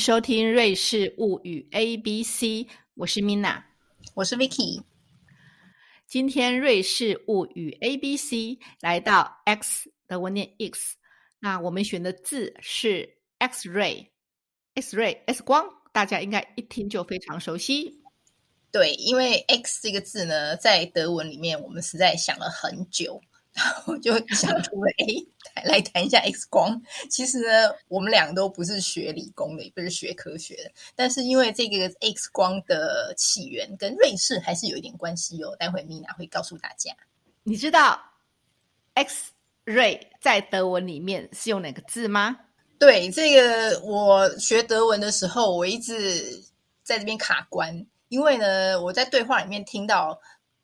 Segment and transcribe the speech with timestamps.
[0.00, 2.46] 收听《瑞士物语 A B C》，
[2.94, 3.62] 我是 Mina，
[4.14, 4.82] 我是 Vicky。
[6.06, 8.36] 今天《瑞士物语 A B C》
[8.80, 10.96] 来到 X 的文念 X，
[11.38, 18.00] 那我们选的字是 X-ray，X-ray X 光，大家应该一听就非常熟悉。
[18.72, 23.20] 对，因为 X 这个字呢，在德文里面，我们实在想了很久。
[23.52, 25.06] 然后就想出了，哎，
[25.64, 26.80] 来谈一下 X 光。
[27.10, 30.70] 其实呢，我们俩都不是学理工的，也不是学科学的。
[30.94, 35.54] 但是因为这个 X 光的起源跟瑞士还是有一点关系哦。
[35.58, 36.92] 待会米娜会告诉大家。
[37.42, 38.00] 你知道
[38.94, 39.32] X
[39.66, 42.36] ray 在德文里面是用哪个字吗？
[42.78, 46.42] 对，这个我学德文的时候，我一直
[46.82, 50.20] 在这边卡关，因为呢，我在对话里面听到。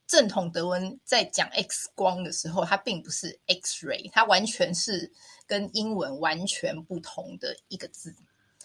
[0.07, 5.13] 正统德文在讲 X 光的时候，它并不是 X-ray，它完全是
[5.47, 8.15] 跟英文完全不同的一个字。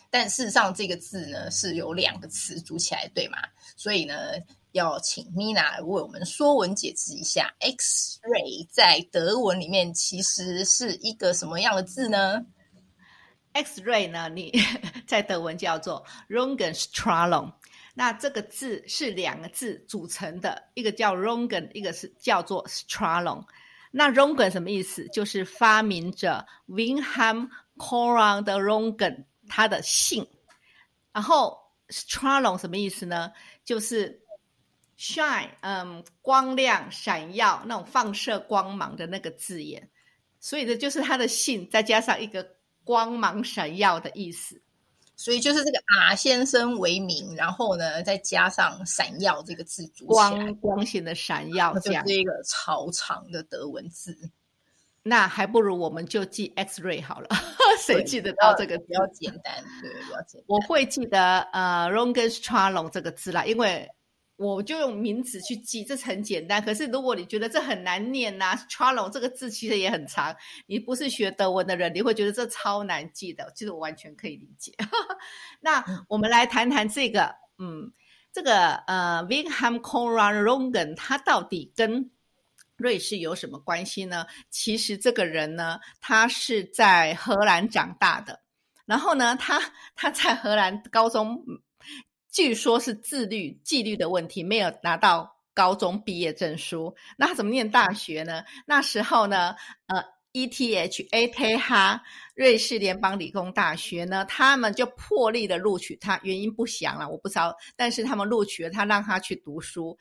[0.09, 3.37] 但事实上，这个字呢是有两个词组起来，对吗？
[3.77, 4.33] 所以呢，
[4.73, 12.45] 要请 Mina 为我们说文解字一下，X-ray 在德文里面其实是一个什么样的字呢
[13.53, 14.51] ？X-ray 呢，你
[15.07, 17.53] 在德文叫做 Röntgenstrahlung。
[17.93, 23.45] 那这个字是两个字组成的，一个叫 Rongen，一个是叫做 Stralong。
[23.91, 25.07] 那 Rongen 什么意思？
[25.09, 30.25] 就是发明者 Wilhelm Conrad Rongen 他的姓。
[31.11, 33.33] 然后 Stralong 什么意思呢？
[33.65, 34.21] 就是
[34.97, 39.89] shine，嗯，光亮、闪耀那种放射光芒的那个字眼。
[40.39, 42.55] 所以这就是他的姓，再加上一个
[42.85, 44.61] 光芒闪耀的意思。
[45.21, 54.17] 所以就是这个啊先生为名，然后呢，再加上“闪耀”这个字组光光鲜的闪耀，这样一个超长的德文字。
[55.03, 57.27] 那还不如我们就记 X-ray 好了，
[57.85, 59.63] 谁记得到这个比较简单？
[59.81, 60.45] 对，比较简单。
[60.47, 63.87] 我会记得呃 r o n g e n s t r a l o n 这个字啦，因为。
[64.41, 66.59] 我就用名词去记，这很简单。
[66.59, 70.35] 可是如果你觉得这很难念呐 c h a r l o 这个字其实也很长。
[70.65, 73.51] 你不是学德文的人，你会觉得这超难记的。
[73.55, 74.73] 其实我完全可以理解。
[75.61, 77.91] 那我们来谈谈这个，嗯，
[78.33, 82.09] 这个呃，Wilhelm Conrad Rongen，他到底跟
[82.77, 84.25] 瑞士有什么关系呢？
[84.49, 88.41] 其实这个人呢，他是在荷兰长大的，
[88.87, 89.61] 然后呢，他
[89.95, 91.45] 他在荷兰高中。
[92.31, 96.95] 据说是自律、纪律的问题，没有拿到高中毕业证书。
[97.17, 98.41] 那他怎么念大学呢？
[98.65, 99.53] 那时候呢，
[99.87, 102.01] 呃，ETH A T 哈
[102.33, 107.53] 瑞士联邦理工大学呢，他们就破例的录取他，原因不详了，我不知道。
[107.75, 109.97] 但是他们录取了他，让他去读书。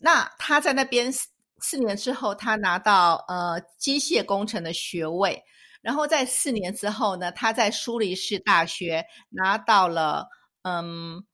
[0.00, 1.12] 那他在那边
[1.60, 5.40] 四年之后，他拿到呃机械工程的学位。
[5.82, 10.26] 然后在四年之后呢，他在苏黎世大学拿到了
[10.62, 11.24] 嗯。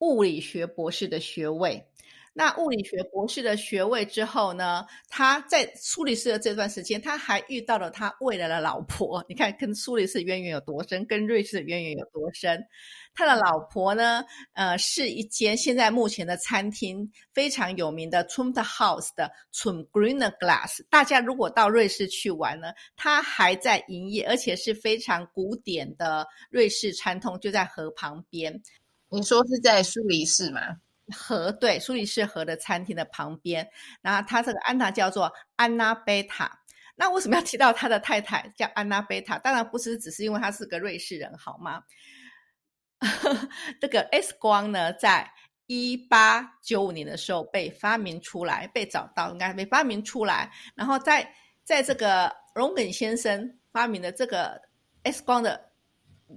[0.00, 1.82] 物理学博士的学位，
[2.32, 4.84] 那物理学博士的学位之后呢？
[5.08, 9.24] 他在苏黎世的这段时间，他还遇到了他未来的老婆。
[9.26, 12.62] 你看，跟苏黎世渊源有多深，跟瑞士的渊源有多深？
[13.14, 14.22] 他的老婆呢？
[14.52, 20.84] 呃，是一间现在目前的餐厅非常有名的 t r u m t House 的 Trum Green Glass。
[20.90, 28.60] 大家如果到瑞士去玩呢，它还在营业，而且是非常古典的瑞士餐厅，就在河旁边。
[29.16, 30.60] 你说是在苏黎世吗？
[31.16, 33.66] 河对，苏黎世河的餐厅的旁边。
[34.02, 36.60] 然后他这个安娜叫做安娜贝塔。
[36.94, 39.38] 那为什么要提到他的太太叫安娜贝塔？
[39.38, 41.82] 当然不是只是因为他是个瑞士人，好吗？
[43.80, 45.30] 这个 X 光呢，在
[45.66, 50.52] 一八九五年的时候被发明出来，被找到，应该被发明出来。
[50.74, 51.26] 然后在
[51.64, 54.60] 在这个荣根先生发明的这个
[55.04, 55.65] X 光的。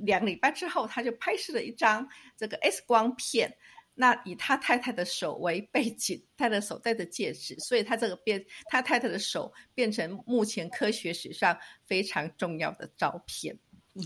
[0.03, 2.07] 两礼拜之后，他就拍摄了一张
[2.37, 3.55] 这个 X 光片，
[3.93, 13.57] 那以他太太的手为背景，他的手戴着戒指，所以他这个变他太太的手变成目前科学史上非常重要的照片。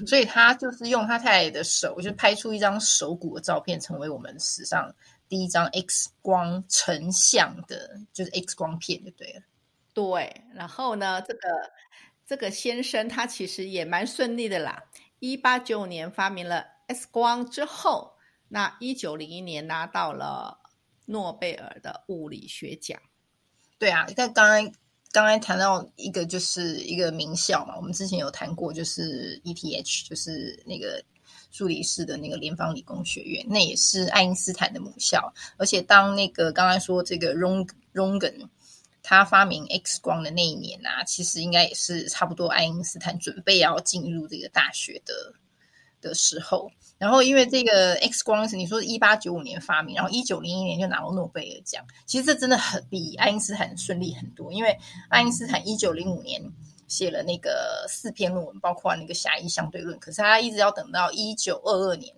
[0.08, 4.92] 所以他就是用他太太的手，就拍出一张手骨的照片，成为我们史上
[5.30, 9.42] 第一张 X 光成像的，就是 X 光片就对了。
[9.94, 11.72] 对，然后呢，这个
[12.26, 14.82] 这个先生他其实也蛮顺利的啦。
[15.24, 18.12] 一八九五年发明了 X 光之后，
[18.50, 20.60] 那一九零一年拿到了
[21.06, 23.00] 诺贝尔的物理学奖。
[23.80, 24.74] 对啊，那刚刚
[25.14, 31.02] 刚才谈到一个就是一个名校嘛，我们之前有谈过，就是 ETH，就是那个
[31.52, 35.34] 苏黎世的那个联邦理工学院，那也是爱因斯坦的母校。
[35.56, 38.50] 而且当那个刚才说这个 Rong Rongen。
[39.04, 45.14] 他发明 X 光的那一年啊，其实应该也是差不多爱因斯坦准备要进入这个大学的
[46.02, 46.72] 的时候。
[46.98, 51.86] 然后，因为这个 X 光是你说一八九五年发明，然后一九零一年就拿到诺贝尔奖。
[52.06, 54.78] 其实这真的很比爱因斯坦顺利很多，因为
[55.10, 56.42] 爱因斯坦一九零五年
[56.88, 62.16] 写了那个四篇论文，包括那个狭义相对论，可是他一直要等到一九二二年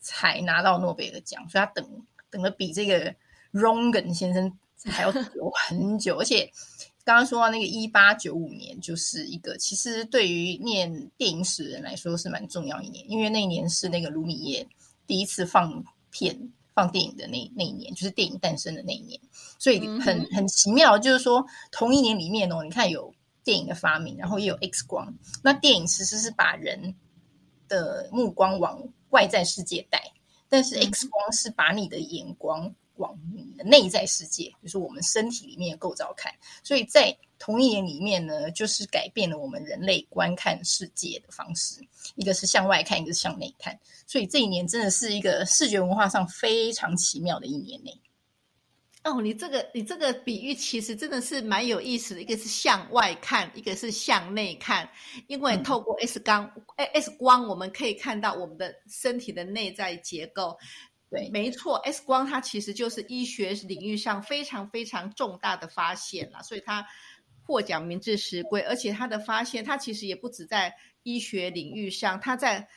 [0.00, 1.88] 才拿到诺贝尔奖，所以他等
[2.28, 3.14] 等的比这个
[3.52, 6.50] Rongen 先生还要久很久，而且。
[7.04, 14.68] 刚刚说到那个一八九五年，就是一个其实对于念电影史人来说是蛮重要一年，因为那一年是那个卢米耶
[15.06, 16.38] 第一次放片
[16.74, 19.18] 放电影的那那一年，就是电影诞生的那一年，
[19.58, 21.42] 所以很很奇妙，就是说
[21.72, 23.10] 同一年里面哦，你看有
[23.42, 25.10] 电影的发明，然后也有 X 光，
[25.42, 26.94] 那电影其实是把人
[27.68, 30.12] 的目光往外在世界带，
[30.46, 32.74] 但是 X 光是把你的眼光。
[32.98, 41.80] 往你的内在世界，就是我们身体里面的构造看，所以在同一年里面呢，就是改变了我们人类观看世界的方式。
[42.16, 47.90] 一个是向外看，一个是向内看，所以这一年真的是一个视觉文化上非常奇妙的一年呢。
[49.04, 52.20] 哦，你这个你这个比喻其实真的是蛮有意思的。
[52.20, 54.86] 一个是向外看，一个是向内看，
[55.28, 60.58] 因为透过 X 光，X 光我们可以看到我们的身体的内在结构。
[61.10, 66.86] 对，没错，X 光它其实就是医学领域上非常非常重大的发现了，所以它
[67.44, 68.60] 获奖名至实归。
[68.60, 70.74] 而且它的发现，它其实也不止在
[71.04, 72.68] 医学领域上，它在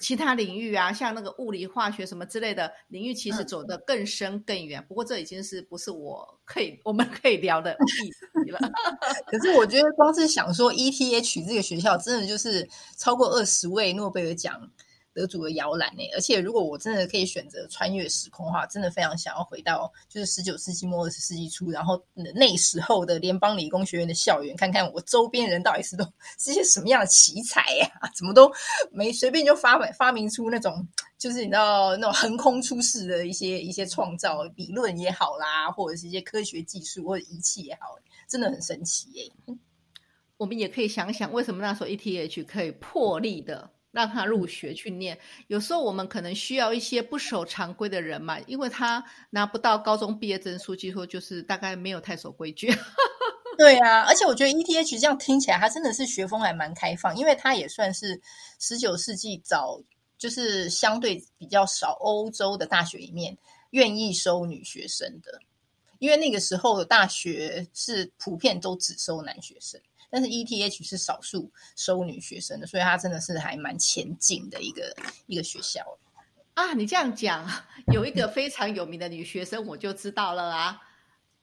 [0.00, 4.82] 其他领域啊，像那个物理、化学什么之类的领域，其实走得更深更远。
[4.86, 8.58] 不过这已经是不是我可以我们可以聊的议题了。
[9.30, 12.66] 可是我觉得，光是想说 ETH 这个学校，真的就是
[12.96, 14.70] 超过二十位诺贝尔奖。
[15.18, 16.02] 得主的摇篮呢？
[16.14, 22.00] 而且如果我真的可以选择穿越时空的话，真的非常想要回到就是十九世纪末二十世纪初，然后
[22.34, 26.04] 那时候的联邦理工学院的校园，看看我周边人到底是都
[26.38, 27.90] 是些什么样的奇才呀？
[28.14, 28.50] 怎么都
[28.90, 30.86] 没随便就发发明出那种
[31.18, 37.96] 就是你知道那种横空出世的一些一些创造理论也好啦，或者是一些科学技术或者仪器也好，
[38.28, 39.32] 真的很神奇耶。
[40.36, 43.68] 我们也可以想想，为什么那时候 ETH 可以破例的。
[43.98, 45.18] 让他入学去念，
[45.48, 52.72] 有时候我们可能需要一些不守常规的人嘛，因为他拿不到高中毕业证书，据说就是大概没有太守规矩。
[53.58, 58.20] 对啊，而且我觉得 ETH 这样听起来，它真的是学风还蛮开放，因为它也算是
[58.60, 59.82] 十九世纪早，
[60.16, 63.36] 就是相对比较少欧洲的大学里面
[63.70, 65.40] 愿意收女学生的，
[65.98, 69.80] 因为那个时候的大学是普遍都只收男学生。
[70.10, 74.96] 但是 ETH 是少数收女学生的，所以它真的是还蛮前进的一个
[75.26, 75.80] 一个学校
[76.54, 76.72] 啊！
[76.72, 77.46] 你这样讲，
[77.92, 80.80] 有一个非常有名的女学生，我就知道了啊，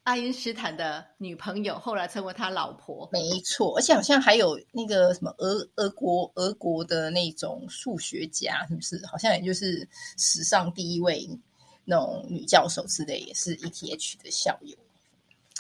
[0.04, 3.08] 爱因斯坦的女朋友，后来成为他老婆。
[3.12, 9.00] 没错，而且好像还有那个什么俄俄国俄国的那种数学家，是不是？
[9.06, 9.88] 好像也就是
[10.18, 11.30] 史上第一位
[11.86, 14.76] 那种女教授之类，也是 ETH 的校友。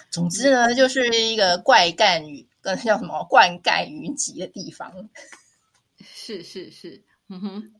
[0.10, 2.46] 总之呢，就是一个怪干与。
[2.66, 4.92] 跟叫什么灌溉云集的地方，
[6.02, 7.74] 是是是，嗯哼。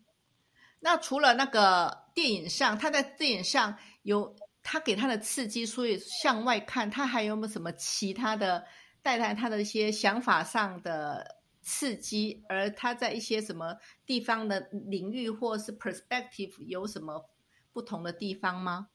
[0.80, 8.64] 那除了那个电影上，他在电影上有他给他的刺激，所以向外看，他还有没有什么其他的
[9.02, 12.44] 带来他的一些想法上的刺激？
[12.48, 13.76] 而他在一些什么
[14.06, 17.28] 地方的领域或是 perspective 有什么
[17.74, 18.90] 不同的地方吗？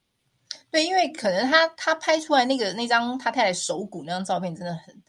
[0.69, 5.01] 对，因为可能他他拍出来那个那张他太太手骨那张照片真的很。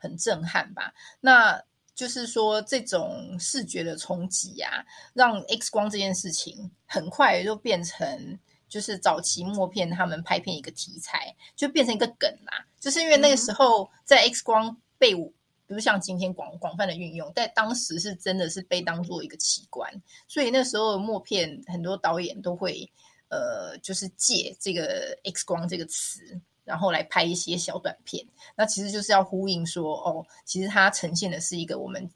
[0.00, 0.92] 很震撼吧？
[1.20, 1.62] 那
[1.94, 8.38] 就是说，这种视觉的冲击啊，让 X 光这件事情很快就变成，
[8.68, 12.66] 就是早期默片他们拍片一个题材，就变成一个梗啦。
[12.80, 15.34] 就是因为那个时候在 X 光被，比
[15.66, 19.92] 如像今天广广泛的运用，在当时是真的是被当做一个奇观，
[20.26, 22.90] 所以那时候默片很多导演都会，
[23.28, 26.40] 呃，就是借这个 X 光这个词。
[26.70, 28.24] 然后来拍一些小短片，
[28.54, 32.08] 那其实就是要呼应说，哦，其实它呈现的是一个我们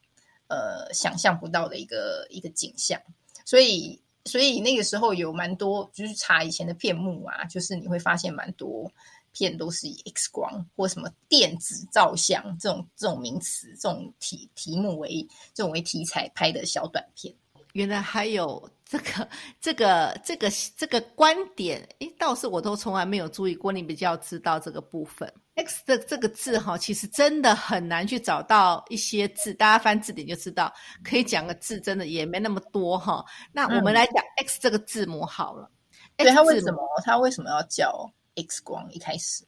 [0.46, 3.00] 呃想象不到的一个一个景象，
[3.44, 8.88] 所以所以那个时候有蛮多，就是查以前的片目啊，就是你会发现蛮多
[9.32, 17.34] 片都是以 X 光或什么电子照相这种这种名词、这种题题目为这种为题材拍的小短片。
[17.74, 19.28] 原来还有这个、
[19.60, 23.72] 这个、这个、这个观点，诶，倒是我都从来没有注意过。
[23.72, 33.24] 你比较知道这个部分，X 的这个字哈，其实真的很难去找到一些字，大家翻字典就知道，可以讲个字，真的也没那么多哈。
[33.50, 35.68] 那我们来讲 X 这个字母好了。
[36.16, 36.80] 对它为什么？
[37.04, 38.88] 它为什么要叫 X 光？
[38.92, 39.44] 一开始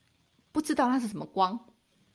[0.50, 1.52] 不知道它是什么光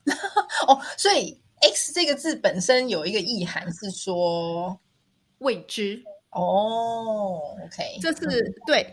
[0.68, 4.78] 哦，所以 X 这个字本身有一个意涵是说。
[5.42, 8.86] 未知哦，OK，这是对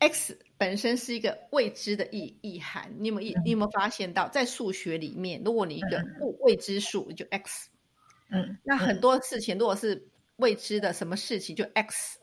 [0.00, 2.92] X 本身是一个未知的意意涵。
[2.98, 7.68] 你有没有你有没有发现到，在数学里面，如果你一个未未知数就 X，
[8.30, 12.18] 嗯，那很多事情如果是未知的什么事情就 X，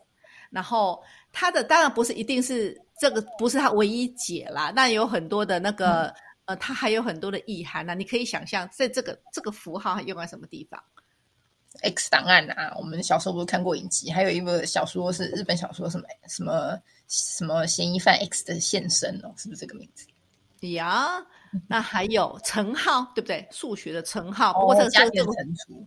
[0.50, 1.02] 然后
[1.32, 6.12] 它的当然不是一定是这个不是它唯一解啦，那有很多的那个
[6.44, 7.94] 呃，它还有很多的意涵呢。
[7.94, 10.82] 你可以想象，在这个这个符号用在什么地方？
[11.80, 20.06] X 档案啊，我们小时候不是看过影集，还有一部小说是日本小说，什么什么什么嫌疑犯 X 的现身哦，是不是这个名字？
[20.68, 21.20] 呀，
[21.66, 23.48] 那还有乘号，对不对？
[23.50, 25.32] 数学的乘号，不过这个这个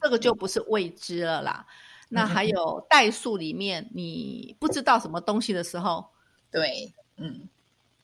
[0.01, 1.65] 这个就不是未知了啦。
[2.09, 6.05] 那还有代数里面，你不知道什么东西的时候，
[6.51, 7.47] 对，嗯，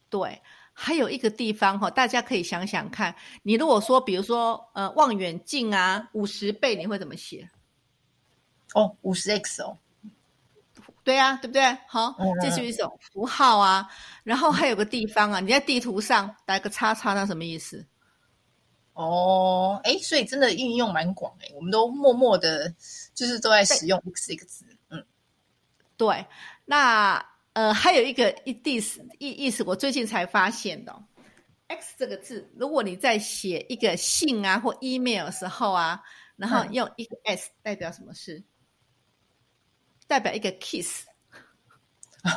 [0.10, 7.50] 对，还有一个地方哈，大家可以想想看，你如果说，比如说呃望远镜啊，五十倍，你会怎么写？
[8.74, 9.78] 哦，五十 X 哦，
[11.04, 11.78] 对啊，对不对？
[11.88, 13.88] 好嗯，这是一种符号啊。
[14.24, 17.86] 然后还有个地方啊，你在地图上打一个叉叉，那什么意思？
[18.94, 22.74] 哦，哎，所以真的运用蛮广哎，我们都默默的，
[23.16, 25.04] 就是都在使用 X 这个字，嗯，
[25.98, 26.26] 对，
[26.66, 31.02] 那呃还有一个意意思意意思，我最近才发现的哦、
[31.68, 36.04] X 这个字，如果你在写一个信啊或 email 的时候啊，
[36.36, 38.44] 然后嗯用一个 S 代表什么事？
[40.12, 41.06] 代表一个 kiss。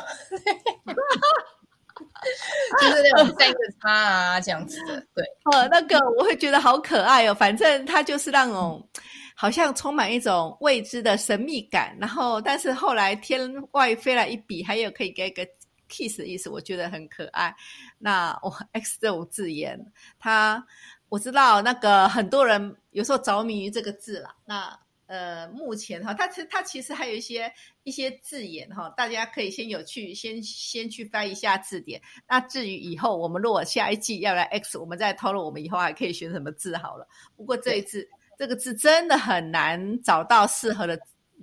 [2.81, 7.33] 就是那种三个叉啊这样子的，对，呃，那个我会觉得好可爱哦。
[7.33, 8.89] 反正它就是那种，
[9.35, 11.95] 好像充满一种未知的神秘感。
[11.99, 15.45] 然后，但是后来天外飞来一笔，还有可以给一个
[15.89, 17.53] kiss 的意思，我觉得很可爱。
[17.99, 19.79] 那我 X 这种字眼，
[20.17, 20.65] 它
[21.09, 24.35] 我知道那个很多人有时候着迷于这个字啦。
[24.45, 27.51] 那呃，目前哈，它其它其实还有一些
[27.83, 32.01] 一些字眼哈，大家可以先有去先先去翻一下字典。
[32.27, 37.07] 那至于以后我们如果下一季要来 X，我们再讨论我们以后还可以选什么字好了。
[37.35, 38.07] 不过这一次
[38.37, 40.99] 这个字真的很难找到适合的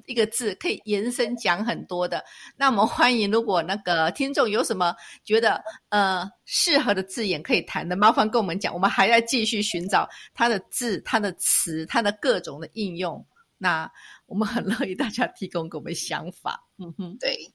[0.06, 2.24] 一个字，可以延伸讲很多的。
[2.56, 4.92] 那我们欢迎，如果那个听众有什么
[5.22, 13.24] 觉得呃适合的字眼可以谈的，麻烦跟我们讲，我们还在继续寻找它的字、它的词、它的各种的应用。
[13.62, 13.88] 那
[14.26, 16.66] 我们很乐意大家提供给我们想法。
[16.78, 17.16] 嗯哼。
[17.20, 17.54] 对，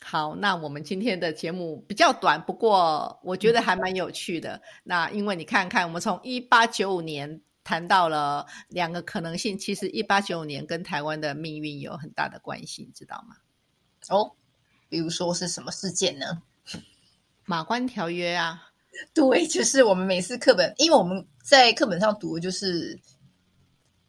[0.00, 4.62] 好，那我们今天的节目比较短，不过我觉得还蛮有趣的。
[4.82, 13.36] 那因为你看看，我们从一八九五年谈到了两个可能性，其实一八九五年跟台湾的命运有很大的关系，你知道吗？
[14.08, 14.32] 哦，
[14.88, 16.42] 比如说是什么事件呢？
[17.44, 18.70] 马关条约啊，
[19.12, 22.98] 对，就是我们每次课本，因为我们在课本上读的就是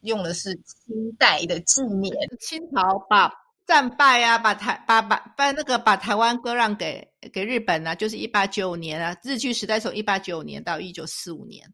[0.05, 3.31] 用的是清代的纪念，清朝把
[3.67, 11.67] 战败啊，把台把把把那个把台湾割让给给日本啊，就是一八九五年啊，日据时代从一八九五年到一九四五年。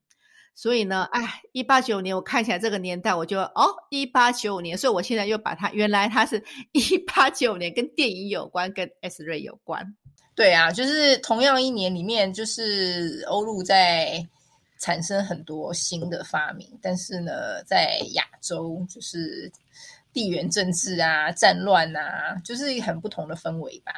[0.53, 9.81] 所以呢，哎，一八九五年我看起来这个年代，我就哦，一八九五年，所以我现在又把它原来它是 一八九五年，跟电影有关，跟 S 瑞有关。
[10.35, 14.21] 对啊，就是同样一年里面，就是欧陆在
[14.81, 19.49] 产生很多新的发明，但是呢，在亚洲就是
[20.11, 23.93] 地缘政治啊、战乱啊，就是很不同的氛围吧。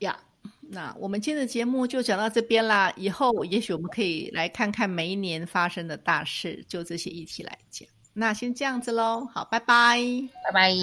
[0.00, 0.18] 呀、
[0.60, 2.92] 那我们今天的节目就讲到这边啦。
[2.96, 7.88] 以后也许我们可以来看看每一年发生的大事，就这些议题来讲。
[8.12, 10.00] 那先这样子喽，好，拜拜。
[10.44, 10.74] 拜拜。